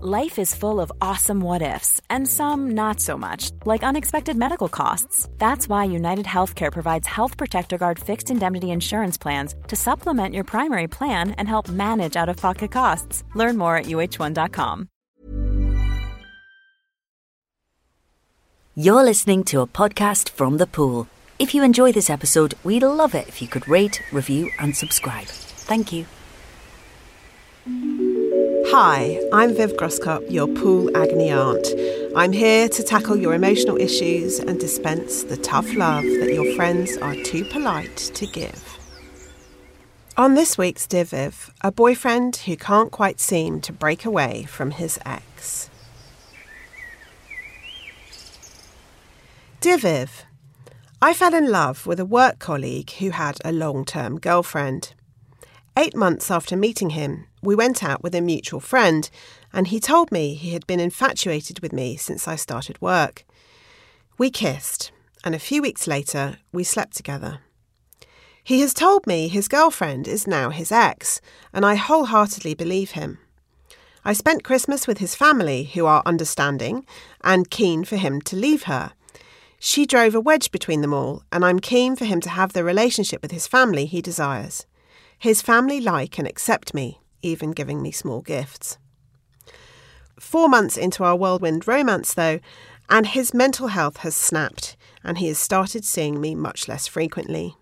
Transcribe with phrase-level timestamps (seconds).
[0.00, 4.68] Life is full of awesome what ifs, and some not so much, like unexpected medical
[4.68, 5.28] costs.
[5.38, 10.44] That's why United Healthcare provides Health Protector Guard fixed indemnity insurance plans to supplement your
[10.44, 13.24] primary plan and help manage out of pocket costs.
[13.34, 14.88] Learn more at uh1.com.
[18.76, 21.08] You're listening to a podcast from the pool.
[21.40, 25.26] If you enjoy this episode, we'd love it if you could rate, review, and subscribe.
[25.26, 26.06] Thank you.
[28.70, 31.66] Hi, I'm Viv Groskop, your pool agony aunt.
[32.14, 36.98] I'm here to tackle your emotional issues and dispense the tough love that your friends
[36.98, 38.78] are too polite to give.
[40.18, 44.72] On this week's Dear Viv, a boyfriend who can't quite seem to break away from
[44.72, 45.70] his ex.
[49.62, 50.24] Dear Viv,
[51.00, 54.92] I fell in love with a work colleague who had a long term girlfriend.
[55.78, 59.08] Eight months after meeting him, we went out with a mutual friend,
[59.52, 63.24] and he told me he had been infatuated with me since I started work.
[64.18, 64.90] We kissed,
[65.22, 67.42] and a few weeks later, we slept together.
[68.42, 71.20] He has told me his girlfriend is now his ex,
[71.52, 73.18] and I wholeheartedly believe him.
[74.04, 76.86] I spent Christmas with his family, who are understanding
[77.22, 78.94] and keen for him to leave her.
[79.60, 82.64] She drove a wedge between them all, and I'm keen for him to have the
[82.64, 84.66] relationship with his family he desires.
[85.18, 88.78] His family like and accept me, even giving me small gifts.
[90.20, 92.40] Four months into our whirlwind romance, though,
[92.88, 97.56] and his mental health has snapped, and he has started seeing me much less frequently.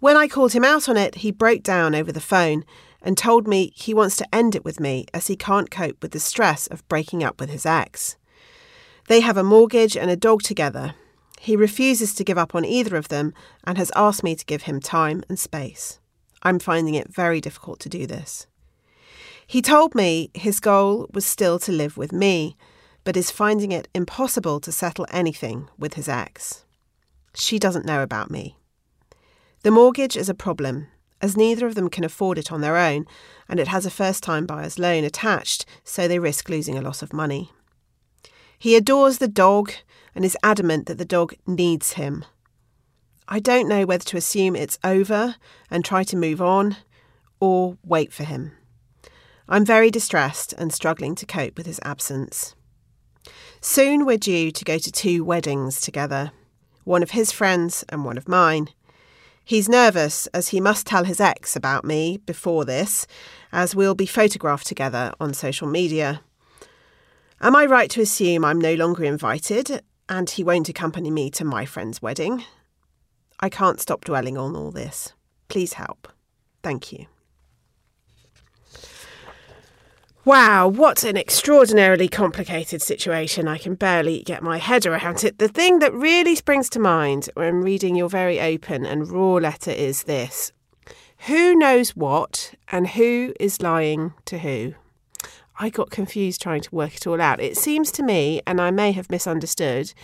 [0.00, 2.64] When I called him out on it, he broke down over the phone
[3.00, 6.12] and told me he wants to end it with me as he can't cope with
[6.12, 8.16] the stress of breaking up with his ex.
[9.08, 10.94] They have a mortgage and a dog together.
[11.38, 14.62] He refuses to give up on either of them and has asked me to give
[14.62, 16.00] him time and space.
[16.44, 18.46] I'm finding it very difficult to do this.
[19.46, 22.56] He told me his goal was still to live with me,
[23.04, 26.64] but is finding it impossible to settle anything with his ex.
[27.34, 28.56] She doesn't know about me.
[29.62, 30.88] The mortgage is a problem,
[31.20, 33.06] as neither of them can afford it on their own,
[33.48, 37.02] and it has a first time buyer's loan attached, so they risk losing a lot
[37.02, 37.50] of money.
[38.58, 39.72] He adores the dog
[40.14, 42.24] and is adamant that the dog needs him.
[43.28, 45.36] I don't know whether to assume it's over
[45.70, 46.76] and try to move on
[47.40, 48.52] or wait for him.
[49.48, 52.54] I'm very distressed and struggling to cope with his absence.
[53.60, 56.32] Soon we're due to go to two weddings together
[56.84, 58.68] one of his friends and one of mine.
[59.42, 63.06] He's nervous as he must tell his ex about me before this,
[63.52, 66.20] as we'll be photographed together on social media.
[67.40, 71.44] Am I right to assume I'm no longer invited and he won't accompany me to
[71.44, 72.44] my friend's wedding?
[73.40, 75.12] I can't stop dwelling on all this.
[75.48, 76.08] Please help.
[76.62, 77.06] Thank you.
[80.24, 83.46] Wow, what an extraordinarily complicated situation.
[83.46, 85.38] I can barely get my head around it.
[85.38, 89.70] The thing that really springs to mind when reading your very open and raw letter
[89.70, 90.50] is this
[91.26, 94.74] Who knows what and who is lying to who?
[95.56, 97.40] I got confused trying to work it all out.
[97.40, 99.94] It seems to me, and I may have misunderstood,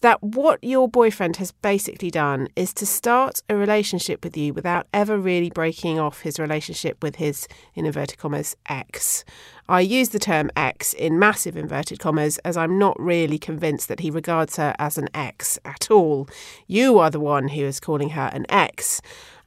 [0.00, 4.86] that what your boyfriend has basically done is to start a relationship with you without
[4.92, 9.24] ever really breaking off his relationship with his, in inverted commas, ex.
[9.68, 14.00] I use the term ex in massive inverted commas as I'm not really convinced that
[14.00, 16.28] he regards her as an ex at all.
[16.66, 19.00] You are the one who is calling her an ex.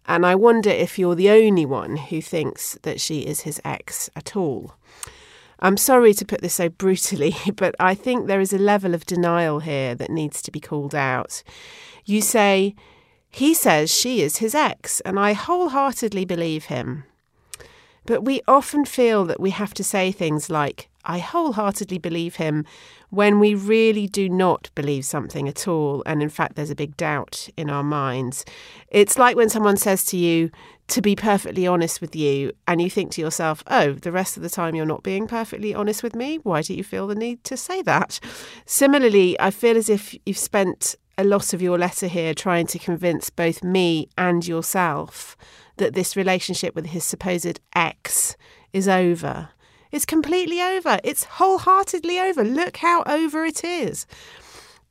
[0.05, 4.09] And I wonder if you're the only one who thinks that she is his ex
[4.15, 4.73] at all.
[5.59, 9.05] I'm sorry to put this so brutally, but I think there is a level of
[9.05, 11.43] denial here that needs to be called out.
[12.05, 12.75] You say,
[13.29, 17.03] he says she is his ex, and I wholeheartedly believe him.
[18.05, 22.65] But we often feel that we have to say things like, I wholeheartedly believe him,
[23.09, 26.03] when we really do not believe something at all.
[26.05, 28.43] And in fact, there's a big doubt in our minds.
[28.89, 30.51] It's like when someone says to you,
[30.87, 34.43] to be perfectly honest with you, and you think to yourself, oh, the rest of
[34.43, 36.37] the time you're not being perfectly honest with me.
[36.37, 38.19] Why do you feel the need to say that?
[38.65, 42.79] Similarly, I feel as if you've spent a lot of your letter here trying to
[42.79, 45.37] convince both me and yourself
[45.77, 48.35] that this relationship with his supposed ex
[48.73, 49.49] is over
[49.95, 50.99] It's completely over.
[51.05, 52.43] It's wholeheartedly over.
[52.43, 54.05] Look how over it is.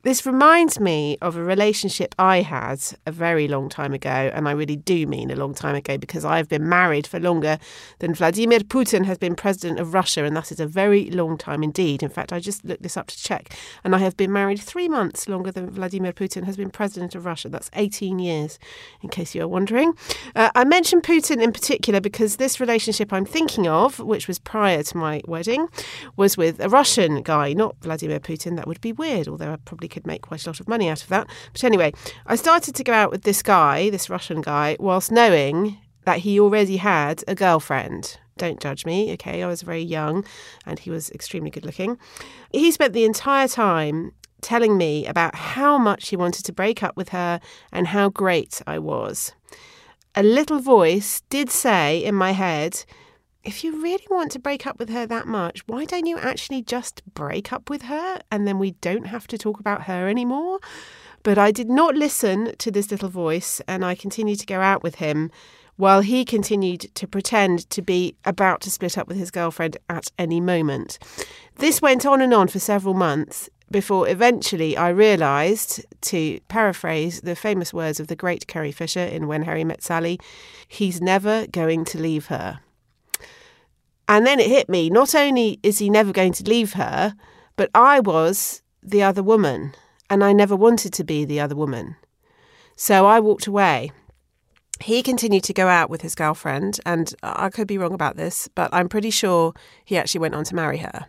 [0.05, 4.51] This reminds me of a relationship I had a very long time ago, and I
[4.51, 7.57] really do mean a long time ago because I've been married for longer
[7.97, 11.63] than Vladimir Putin has been president of Russia, and that is a very long time
[11.63, 12.03] indeed.
[12.03, 14.87] In fact, I just looked this up to check, and I have been married three
[14.87, 17.49] months longer than Vladimir Putin has been president of Russia.
[17.49, 18.59] That's 18 years,
[19.01, 19.93] in case you are wondering.
[20.35, 24.83] Uh, I mentioned Putin in particular because this relationship I'm thinking of, which was prior
[24.83, 25.67] to my wedding,
[26.15, 28.55] was with a Russian guy, not Vladimir Putin.
[28.55, 31.01] That would be weird, although I probably could make quite a lot of money out
[31.01, 31.27] of that.
[31.53, 31.93] But anyway,
[32.27, 36.39] I started to go out with this guy, this Russian guy, whilst knowing that he
[36.39, 38.19] already had a girlfriend.
[38.37, 39.41] Don't judge me, okay?
[39.41, 40.25] I was very young
[40.65, 41.97] and he was extremely good looking.
[42.51, 44.11] He spent the entire time
[44.41, 47.39] telling me about how much he wanted to break up with her
[47.71, 49.31] and how great I was.
[50.13, 52.83] A little voice did say in my head,
[53.45, 56.63] if you really want to break up with her that much, why don't you actually
[56.63, 60.59] just break up with her and then we don't have to talk about her anymore?
[61.21, 64.81] But I did not listen to this little voice and I continued to go out
[64.81, 65.31] with him
[65.77, 70.11] while he continued to pretend to be about to split up with his girlfriend at
[70.17, 70.97] any moment.
[71.57, 77.35] This went on and on for several months before eventually I realised, to paraphrase the
[77.35, 80.19] famous words of the great Carrie Fisher in When Harry Met Sally,
[80.67, 82.59] he's never going to leave her.
[84.07, 87.15] And then it hit me not only is he never going to leave her,
[87.55, 89.73] but I was the other woman,
[90.09, 91.95] and I never wanted to be the other woman.
[92.75, 93.91] So I walked away.
[94.81, 98.47] He continued to go out with his girlfriend, and I could be wrong about this,
[98.53, 99.53] but I'm pretty sure
[99.85, 101.05] he actually went on to marry her.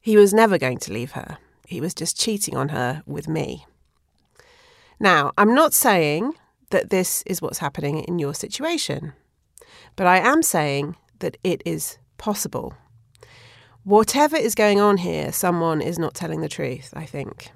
[0.00, 3.66] He was never going to leave her, he was just cheating on her with me.
[5.00, 6.34] Now, I'm not saying
[6.70, 9.12] that this is what's happening in your situation,
[9.96, 12.74] but I am saying that it is possible.
[13.84, 17.50] Whatever is going on here, someone is not telling the truth, I think.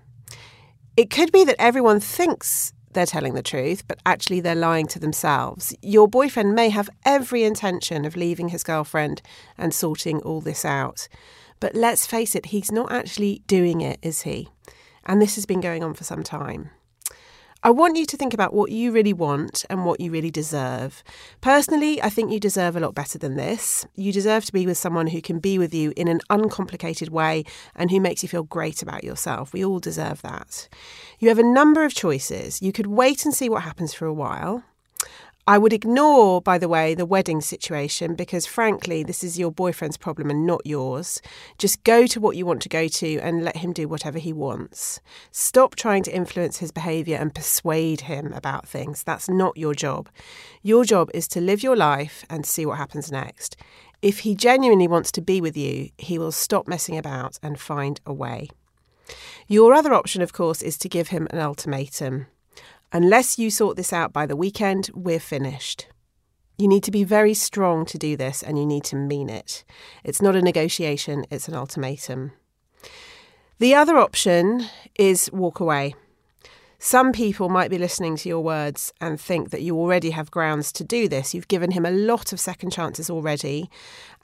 [0.96, 4.98] It could be that everyone thinks they're telling the truth, but actually they're lying to
[4.98, 5.74] themselves.
[5.82, 9.22] Your boyfriend may have every intention of leaving his girlfriend
[9.56, 11.08] and sorting all this out.
[11.60, 14.48] But let's face it, he's not actually doing it, is he?
[15.04, 16.70] And this has been going on for some time.
[17.62, 21.02] I want you to think about what you really want and what you really deserve.
[21.42, 23.86] Personally, I think you deserve a lot better than this.
[23.96, 27.44] You deserve to be with someone who can be with you in an uncomplicated way
[27.76, 29.52] and who makes you feel great about yourself.
[29.52, 30.70] We all deserve that.
[31.18, 32.62] You have a number of choices.
[32.62, 34.64] You could wait and see what happens for a while.
[35.50, 39.96] I would ignore, by the way, the wedding situation because, frankly, this is your boyfriend's
[39.96, 41.20] problem and not yours.
[41.58, 44.32] Just go to what you want to go to and let him do whatever he
[44.32, 45.00] wants.
[45.32, 49.02] Stop trying to influence his behaviour and persuade him about things.
[49.02, 50.08] That's not your job.
[50.62, 53.56] Your job is to live your life and see what happens next.
[54.02, 58.00] If he genuinely wants to be with you, he will stop messing about and find
[58.06, 58.50] a way.
[59.48, 62.28] Your other option, of course, is to give him an ultimatum.
[62.92, 65.86] Unless you sort this out by the weekend, we're finished.
[66.58, 69.64] You need to be very strong to do this and you need to mean it.
[70.02, 72.32] It's not a negotiation, it's an ultimatum.
[73.58, 74.66] The other option
[74.98, 75.94] is walk away.
[76.82, 80.72] Some people might be listening to your words and think that you already have grounds
[80.72, 81.34] to do this.
[81.34, 83.68] You've given him a lot of second chances already.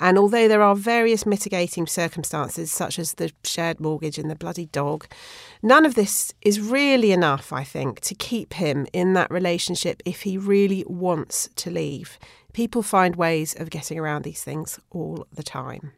[0.00, 4.66] And although there are various mitigating circumstances, such as the shared mortgage and the bloody
[4.66, 5.06] dog,
[5.62, 10.22] none of this is really enough, I think, to keep him in that relationship if
[10.22, 12.18] he really wants to leave.
[12.54, 15.92] People find ways of getting around these things all the time.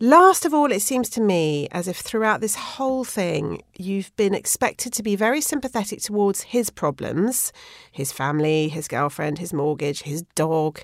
[0.00, 4.32] Last of all, it seems to me as if throughout this whole thing, you've been
[4.32, 7.52] expected to be very sympathetic towards his problems
[7.90, 10.78] his family, his girlfriend, his mortgage, his dog.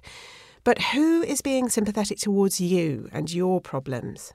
[0.64, 4.32] But who is being sympathetic towards you and your problems?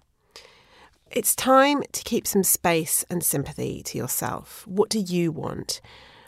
[1.12, 4.66] It's time to keep some space and sympathy to yourself.
[4.66, 5.82] What do you want?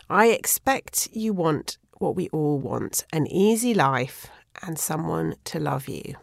[0.10, 4.30] I expect you want what we all want an easy life
[4.62, 6.16] and someone to love you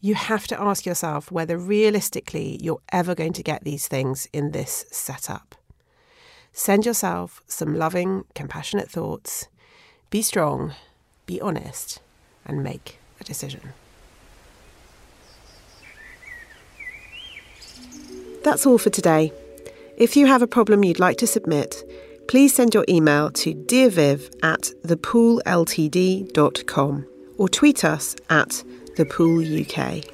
[0.00, 4.52] you have to ask yourself whether realistically you're ever going to get these things in
[4.52, 5.54] this setup.
[6.52, 9.48] Send yourself some loving, compassionate thoughts.
[10.10, 10.72] Be strong,
[11.26, 12.00] be honest,
[12.44, 13.72] and make a decision.
[18.44, 19.32] That's all for today.
[19.96, 21.82] If you have a problem you'd like to submit,
[22.28, 28.62] please send your email to dearviv at thepoolltd.com or tweet us at
[28.98, 30.04] the Pool UK.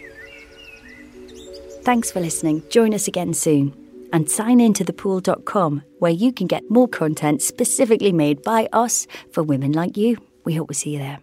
[1.84, 2.62] Thanks for listening.
[2.68, 3.74] Join us again soon.
[4.12, 9.06] And sign in to thepool.com where you can get more content specifically made by us
[9.32, 10.18] for women like you.
[10.44, 11.18] We hope we see you there.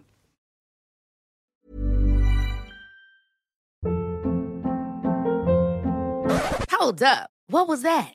[6.72, 7.30] Hold up.
[7.46, 8.14] What was that?